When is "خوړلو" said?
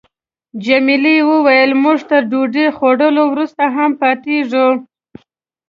2.75-3.23